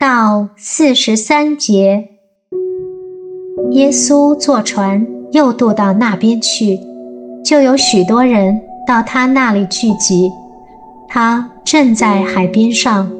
[0.00, 2.08] 到四十三节，
[3.72, 5.06] 耶稣坐船。
[5.32, 6.80] 又渡到那边去，
[7.44, 10.32] 就有许多人到他那里聚集。
[11.06, 13.12] 他正在海边上，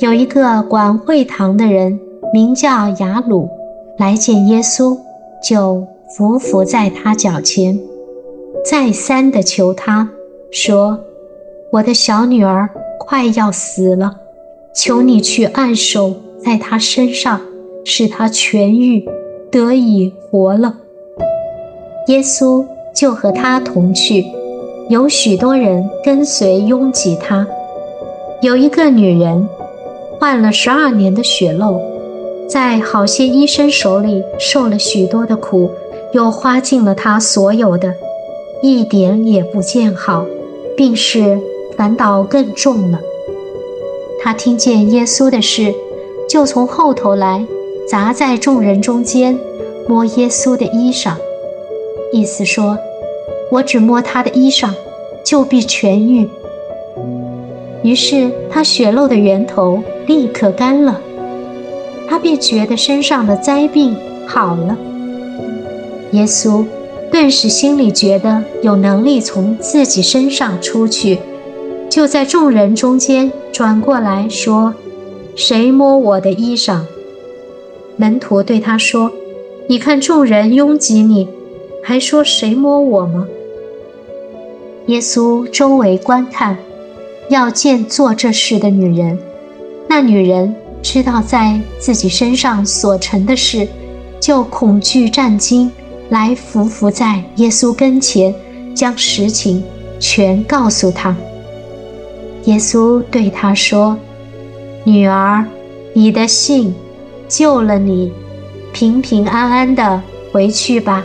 [0.00, 1.98] 有一个管会堂的人，
[2.34, 3.48] 名叫雅鲁，
[3.96, 4.98] 来见耶稣，
[5.40, 7.78] 就伏伏在他脚前，
[8.68, 10.10] 再三的求他
[10.50, 10.98] 说
[11.72, 14.16] ：“我的小女儿快要死了，
[14.74, 17.40] 求你去按手在她身上，
[17.84, 19.06] 使她痊愈，
[19.50, 20.76] 得以活了。”
[22.08, 22.64] 耶稣
[22.94, 24.24] 就和他同去，
[24.88, 27.46] 有许多人跟随拥挤他。
[28.40, 29.48] 有一个女人
[30.18, 31.80] 患了十二年的血漏，
[32.48, 35.70] 在好些医生手里受了许多的苦，
[36.12, 37.94] 又花尽了她所有的，
[38.62, 40.26] 一点也不见好，
[40.76, 41.38] 病势
[41.76, 42.98] 反倒更重了。
[44.22, 45.74] 他听见耶稣的事，
[46.28, 47.44] 就从后头来，
[47.88, 49.36] 砸在众人中间，
[49.88, 51.14] 摸耶稣的衣裳。
[52.12, 52.78] 意思说，
[53.50, 54.70] 我只摸他的衣裳，
[55.24, 56.28] 就必痊愈。
[57.82, 61.00] 于是他血漏的源头立刻干了，
[62.08, 63.96] 他便觉得身上的灾病
[64.28, 64.78] 好了。
[66.12, 66.64] 耶稣
[67.10, 71.18] 顿时心里觉得有能力从自己身上出去，
[71.90, 74.74] 就在众人中间转过来说
[75.36, 76.80] ：“谁摸我的衣裳？”
[77.96, 79.12] 门徒对他说
[79.68, 81.28] ：“你看众人拥挤你。”
[81.84, 83.26] 还说谁摸我吗？
[84.86, 86.56] 耶稣周围观看，
[87.28, 89.18] 要见做这事的女人。
[89.88, 93.66] 那女人知道在自己身上所成的事，
[94.20, 95.68] 就恐惧战惊，
[96.08, 98.32] 来伏伏在耶稣跟前，
[98.76, 99.64] 将实情
[99.98, 101.16] 全告诉他。
[102.44, 103.96] 耶稣对他说
[104.84, 105.44] ：“女儿，
[105.92, 106.74] 你的信
[107.28, 108.12] 救了你，
[108.72, 111.04] 平平安安的回去吧。”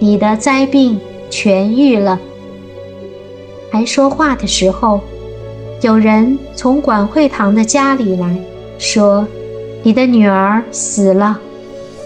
[0.00, 2.20] 你的灾病痊愈了。
[3.70, 5.00] 还说话的时候，
[5.82, 8.36] 有人从管会堂的家里来
[8.78, 9.26] 说
[9.82, 11.38] ：“你的女儿死了，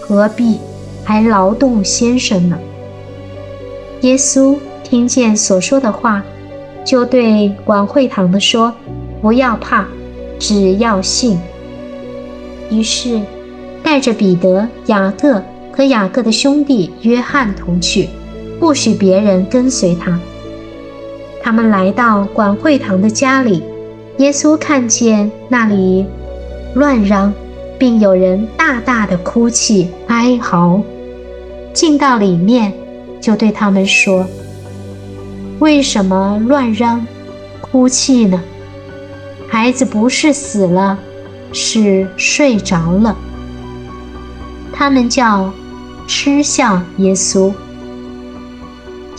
[0.01, 0.59] 何必
[1.03, 2.57] 还劳动先生呢？”
[4.01, 6.23] 耶稣听见所说的话，
[6.85, 8.73] 就对管会堂的说
[9.21, 9.85] ：“不要怕，
[10.39, 11.39] 只要信。”
[12.69, 13.21] 于是
[13.81, 15.41] 带着彼得、雅各。
[15.75, 18.07] 和雅各的兄弟约翰同去，
[18.59, 20.19] 不许别人跟随他。
[21.41, 23.63] 他们来到管会堂的家里，
[24.19, 26.05] 耶稣看见那里
[26.75, 27.33] 乱嚷，
[27.79, 30.79] 并有人大大的哭泣哀嚎，
[31.73, 32.71] 进到里面，
[33.19, 34.27] 就对他们说
[35.59, 37.05] ：“为什么乱嚷、
[37.61, 38.41] 哭泣呢？
[39.49, 40.97] 孩子不是死了，
[41.51, 43.15] 是睡着了。”
[44.73, 45.51] 他们叫。
[46.05, 47.53] 嗤笑耶稣，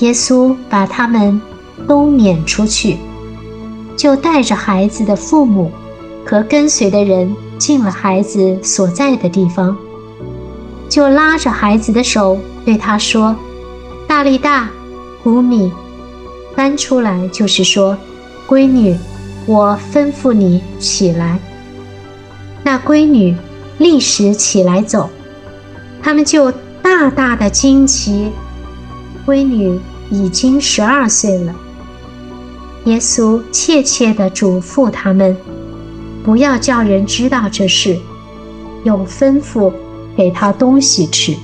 [0.00, 1.40] 耶稣把他们
[1.88, 2.98] 都撵出去，
[3.96, 5.72] 就带着孩子的父母
[6.26, 9.74] 和跟随的人进了孩子所在的地方，
[10.90, 13.34] 就拉着孩子的手对他说
[14.06, 14.68] ：“大力大，
[15.22, 15.72] 古米，
[16.56, 17.96] 翻出来就是说，
[18.48, 18.96] 闺女，
[19.46, 21.38] 我吩咐你起来。”
[22.62, 23.36] 那闺女
[23.78, 25.08] 立时起来走，
[26.02, 26.52] 他们就。
[26.84, 28.30] 大大的惊奇，
[29.26, 31.54] 闺女已经十二岁了。
[32.84, 35.34] 耶稣切切地嘱咐他们，
[36.22, 37.98] 不要叫人知道这事，
[38.84, 39.72] 又吩咐
[40.14, 41.34] 给他东西吃。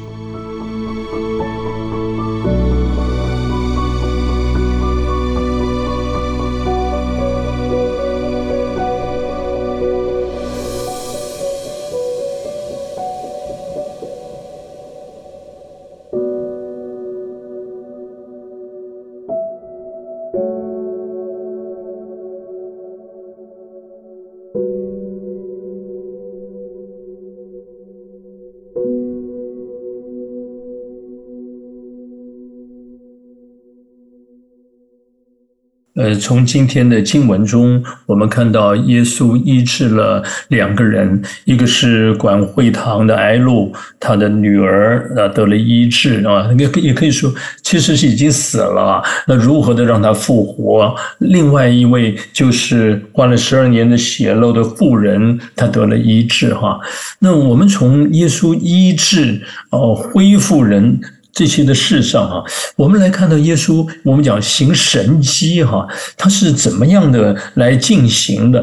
[36.01, 47.31] 呃，从今天的经文中，我们看到耶稣医治了两个人，一个是管会堂的埃路，他的女儿啊得了医治啊，也也可以说
[47.63, 50.95] 其实是已经死了，那如何的让他复活？
[51.19, 56.81] 另外一位就是患了十二年的血漏的妇人，她得了医治哈。
[57.19, 59.39] 那我们从耶稣医治
[59.69, 60.99] 哦恢复人。
[61.41, 62.45] 这些的事上哈，
[62.77, 68.63] 我们来看到耶稣，我们讲行神迹哈，他是怎么样的来进行的？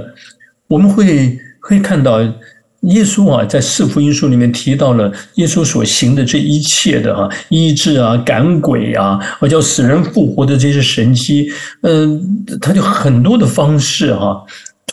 [0.67, 2.21] 我们会会看到
[2.81, 11.49] 耶稣啊，在四福音书里面提到了耶稣所行的这一切的哈，医治啊、赶鬼啊，或叫死人复活的这些神迹，
[11.81, 14.39] 嗯，他就很多的方式哈。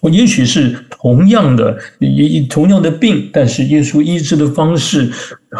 [0.04, 5.10] 我也许是同样的，也同样的病，但是耶稣医治的方式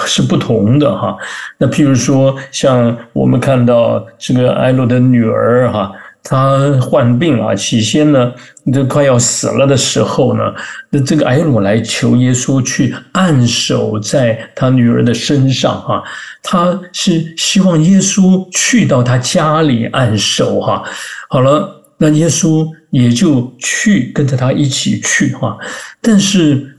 [0.04, 1.16] 是不同的哈。
[1.56, 5.90] 那譬如说，像我们看到这个埃罗的女儿哈，
[6.22, 8.30] 她患病啊，起先呢，
[8.70, 10.42] 这快要死了的时候呢，
[10.90, 16.02] 那这个埃罗来求耶稣去按手在他女儿的身上哈，
[16.42, 20.82] 他是希望耶稣去到他家里按手哈。
[21.30, 21.80] 好了。
[21.98, 25.56] 那耶稣也就去跟着他一起去哈，
[26.00, 26.76] 但是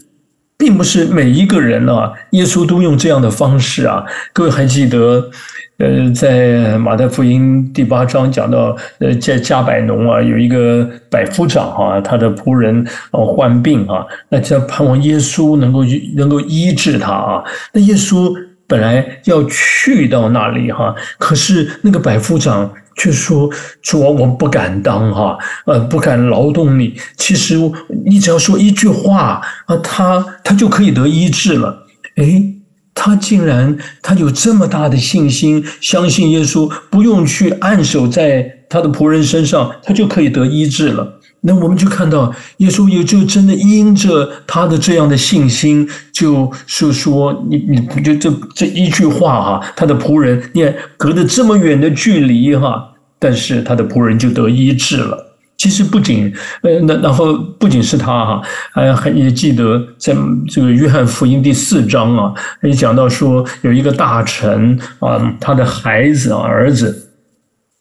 [0.58, 4.06] 并不是每一个人啊，耶稣都用这样的方式啊。
[4.32, 5.30] 各位还记得，
[5.78, 15.84] 呃，在马太福音第八章讲到，呃，在加百农啊，有一个百夫长哈，他的仆人哦患病啊，那就盼望耶稣能够
[16.16, 17.44] 能够医治他啊。
[17.74, 18.34] 那耶稣
[18.68, 22.72] 本来要去到那里哈，可是那个百夫长。
[22.98, 23.50] 却说
[23.82, 26.96] 主啊，我不敢当哈，呃，不敢劳动你。
[27.18, 27.60] 其实
[28.06, 31.86] 你只要说一句话啊，他他就可以得医治了。
[32.16, 32.56] 诶，
[32.94, 41.20] 他竟然他有这么大的信心，相信耶稣，不用去按手在他的仆人身上，他就可以得医治了。
[41.46, 47.58] 那我们就看到耶稣也就真的因着他的这样的信心，就是说，你
[47.96, 52.92] 你就这这一句话哈，他的仆人，你看隔着这么远的距离哈。
[53.18, 55.18] 但是他的仆人就得医治了。
[55.58, 56.32] 其实不仅
[56.62, 58.42] 呃，那然后不仅是他哈，
[58.74, 60.14] 还还也记得在
[60.50, 67.05] 这个约翰福音第四章啊，也讲到说有一个大臣啊，他的孩子啊儿子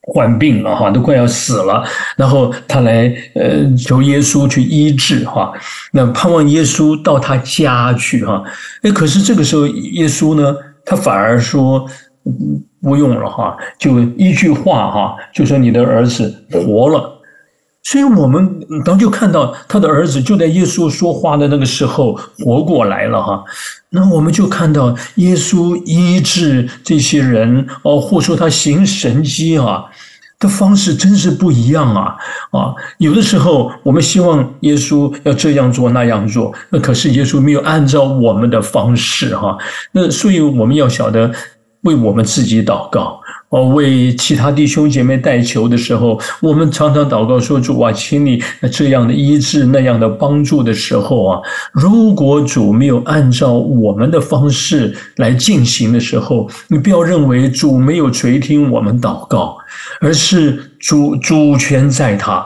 [0.07, 1.85] 患病了哈，都快要死了，
[2.17, 5.53] 然后他来呃求耶稣去医治哈，
[5.93, 8.43] 那盼望耶稣到他家去哈。
[8.83, 10.55] 哎，可是这个时候耶稣呢，
[10.85, 11.87] 他反而说。
[12.81, 17.14] 不用了哈，就一句话哈，就说你的儿子活了。
[17.85, 23.45] 所以我们当就看到他的儿子就在耶稣说话的那个时候活过来了哈。
[23.91, 29.85] 那我们就看到耶稣医治这些人哦，或说他行神迹啊
[30.39, 32.17] 的方式真是不一样啊
[32.51, 32.75] 啊！
[32.99, 39.57] 有的时候我们希望耶稣要这样做那样做，那可是耶稣没有按照我们的方式哈。
[39.93, 41.31] 那所以我们要晓得。
[41.85, 43.21] 为我们自己祷告，
[43.55, 48.43] 哦，为其他弟兄姐妹代求的时候，我们常常祷告说：“主啊，请你
[48.73, 51.41] 这样的医治、那样的帮助的时候啊，
[51.73, 59.57] 如果主没有按照我们的方式来进行的时候，你不要认为主没有垂听我们祷告，
[60.01, 62.45] 而是主主权在他，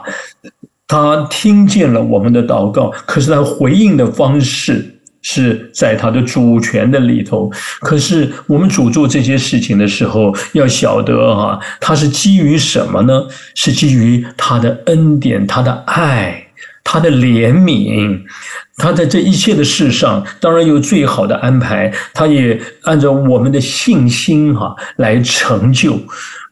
[0.86, 7.50] 他听见了我们的祷告，可是他回应的方式。”是在他的主权的里头，
[7.80, 13.26] 可是我们主做这些事情的时候，要晓得哈，他是基于什么呢？
[13.54, 16.47] 是基于他的恩典、他的爱、
[16.88, 18.18] 他的怜悯。
[18.80, 25.98] 他在这一切的事上，当然有最好的安排，他也按照我们的信心哈来成就。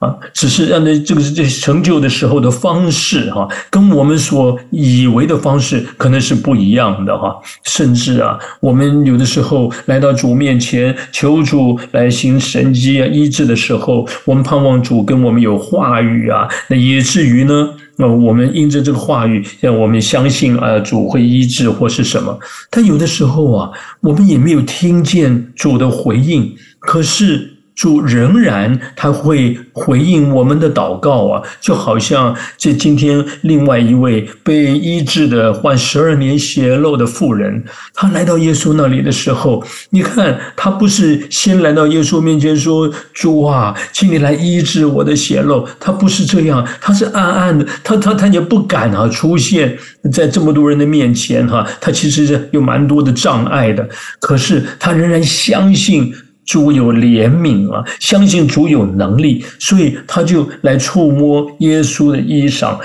[0.00, 7.35] 啊，只是让那这个这成就的时候的方式哈，跟我们所以为的方式可能是不一样的哈。
[7.64, 22.38] 甚至啊，我们有的时候来到主面前求主来行神迹啊医治的时候，我们盼望主跟我们有话语啊，那以至于呢，那我们因着这个话语，让我们相信啊主会医治或是什么。
[22.71, 27.55] 但有的时候啊，我们也没有听见主的回应，可是。
[27.76, 49.76] 主仍然他会回应我们的祷告啊，就好像这今天另外一位被医治的患十二年血漏的妇人，他来到耶稣那里的时候，你看他不是先来到耶稣面前说：“主啊，请你来医治我的血漏。”他不是这样，他是暗暗的，他他他也不敢啊出现
[50.11, 53.87] 在这么多人的面前哈，他其实是有蛮多的障碍的，
[54.18, 56.11] 可是他仍然相信。
[56.47, 62.79] 主有怜悯啊，相信主有能力，所以他就来触摸耶稣的衣裳。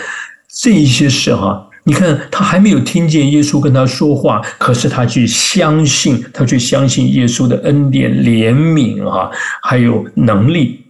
[0.53, 10.80] 这一些事哈，你看他还没有听见耶稣跟他说话，可是他去相信，他去相信耶稣的恩典、怜悯啊，还有能力。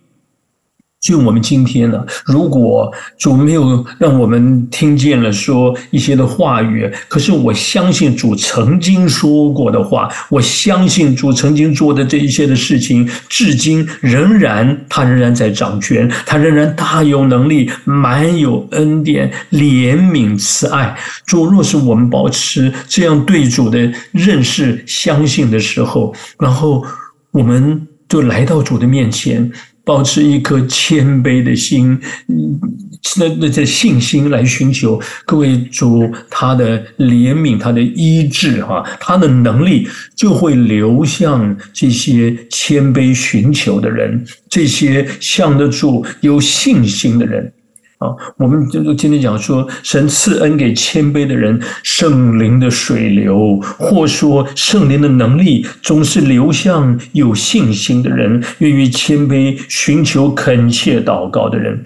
[1.01, 20.95] 就我们今天呢，如果主没有让我们听见了说一些的话语，可是我相信主曾经说过的话，我相信主曾经做的这一些的事情，至今仍然他仍然在掌权，他仍然大有能力，满有恩典、怜悯、慈爱。
[21.25, 26.85] 主若是我们保持这样对主的认识、相信的时候，然后
[27.31, 29.51] 我们就来到主的面前。
[29.91, 31.99] 保持一颗谦卑的心，
[33.19, 47.51] 那那这信心来寻求各位主他的怜悯，他的医治，哈，他的能力就会流向这些谦卑寻求的人，这些向得住有信心的人。
[48.01, 61.79] 啊，我们就今天讲说，神赐恩给谦卑的人，圣灵的水流，或说圣灵的能力，总是流向有信心的人，愿意谦卑寻求恳切祷告的人。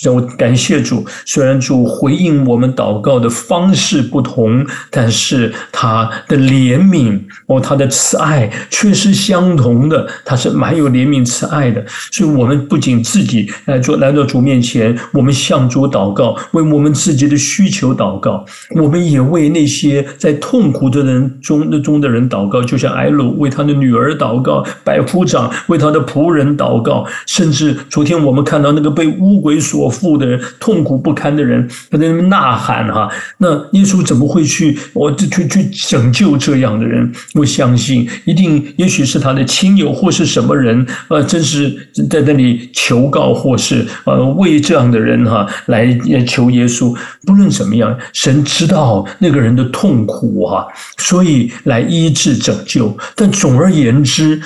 [0.00, 10.08] 让我感谢主，虽然主回应我们祷告的方式不同，但是他的怜悯哦，他的慈爱却是相同的。
[10.24, 18.42] 他是蛮有怜悯慈爱的，所以我们不仅自己来做来到主面前，我们向主祷告，为我们自己的需求祷告，
[18.76, 29.89] 我们也为那些在痛苦的人中中的人祷告，就像艾鲁为他的女儿祷告，百夫长为他的仆人祷告，甚至昨天我们看到那个被乌鬼所。
[29.90, 33.10] 富的人，痛苦不堪的人，他在那边呐喊哈。
[33.38, 34.78] 那耶稣怎么会去？
[34.92, 37.12] 我就去去拯救这样的人？
[37.34, 45.92] 我相信，一定，也许是他的亲友或是什么人，呃，真是在那里求告，或是呃为这样的人哈来
[46.26, 46.96] 求耶稣。
[47.26, 50.66] 不论怎么样，神知道那个人的痛苦哈，
[50.98, 52.96] 所以来医治拯救。
[53.16, 54.40] 但总而言之。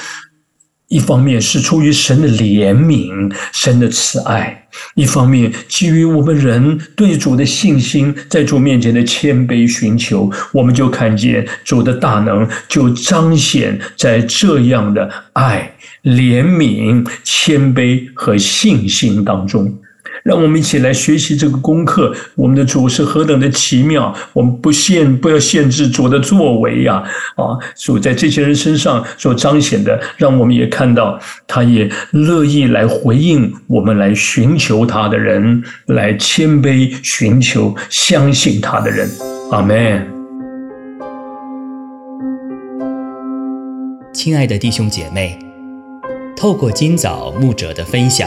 [0.89, 4.55] 一方面是出于神的怜悯、神的慈爱；
[4.95, 19.75] 一方面基于我们人对主的信心，在主面前的谦卑寻求，我们就看见主的大能就彰显在这样的爱、怜悯、谦卑和信心当中。
[20.25, 22.13] 让我们一起来学习这个功课。
[22.35, 24.13] 我们的主是何等的奇妙！
[24.33, 27.05] 我们不限，不要限制主的作为呀！
[27.37, 39.07] 啊，主在这些人身上所彰显的，让我们也看到，他也乐意来回应我们来寻求他的人，来谦卑寻求相信他的人。
[39.51, 40.11] 阿门。
[44.15, 45.39] 亲爱的弟兄姐妹，
[46.35, 48.27] 透过今早牧者的分享。